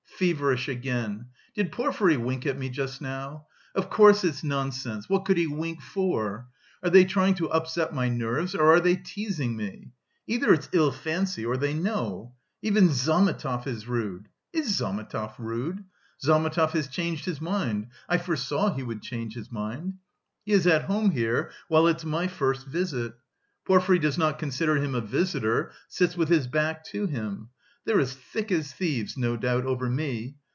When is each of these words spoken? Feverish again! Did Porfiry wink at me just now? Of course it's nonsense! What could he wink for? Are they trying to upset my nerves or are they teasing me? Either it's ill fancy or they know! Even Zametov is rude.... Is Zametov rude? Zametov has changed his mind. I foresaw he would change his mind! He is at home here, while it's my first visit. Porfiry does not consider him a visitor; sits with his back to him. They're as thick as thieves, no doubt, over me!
Feverish 0.21 0.67
again! 0.69 1.25
Did 1.55 1.71
Porfiry 1.71 2.15
wink 2.15 2.45
at 2.45 2.55
me 2.55 2.69
just 2.69 3.01
now? 3.01 3.47
Of 3.73 3.89
course 3.89 4.23
it's 4.23 4.43
nonsense! 4.43 5.09
What 5.09 5.25
could 5.25 5.35
he 5.35 5.47
wink 5.47 5.81
for? 5.81 6.45
Are 6.83 6.91
they 6.91 7.05
trying 7.05 7.33
to 7.37 7.49
upset 7.49 7.91
my 7.91 8.07
nerves 8.07 8.53
or 8.53 8.71
are 8.71 8.79
they 8.79 8.97
teasing 8.97 9.57
me? 9.57 9.93
Either 10.27 10.53
it's 10.53 10.69
ill 10.73 10.91
fancy 10.91 11.43
or 11.43 11.57
they 11.57 11.73
know! 11.73 12.35
Even 12.61 12.89
Zametov 12.89 13.65
is 13.65 13.87
rude.... 13.87 14.27
Is 14.53 14.77
Zametov 14.79 15.39
rude? 15.39 15.83
Zametov 16.23 16.73
has 16.73 16.87
changed 16.87 17.25
his 17.25 17.41
mind. 17.41 17.87
I 18.07 18.19
foresaw 18.19 18.75
he 18.75 18.83
would 18.83 19.01
change 19.01 19.33
his 19.33 19.51
mind! 19.51 19.95
He 20.45 20.51
is 20.51 20.67
at 20.67 20.83
home 20.83 21.09
here, 21.09 21.49
while 21.67 21.87
it's 21.87 22.05
my 22.05 22.27
first 22.27 22.67
visit. 22.67 23.15
Porfiry 23.65 23.97
does 23.97 24.19
not 24.19 24.37
consider 24.37 24.75
him 24.75 24.93
a 24.93 25.01
visitor; 25.01 25.71
sits 25.87 26.15
with 26.15 26.29
his 26.29 26.45
back 26.45 26.83
to 26.83 27.07
him. 27.07 27.49
They're 27.83 27.99
as 27.99 28.13
thick 28.13 28.51
as 28.51 28.71
thieves, 28.71 29.17
no 29.17 29.35
doubt, 29.37 29.65
over 29.65 29.89
me! 29.89 30.35